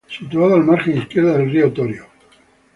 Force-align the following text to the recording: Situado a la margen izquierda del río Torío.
Situado 0.19 0.55
a 0.55 0.57
la 0.57 0.63
margen 0.65 0.97
izquierda 0.97 1.37
del 1.37 1.51
río 1.51 1.71
Torío. 1.71 2.05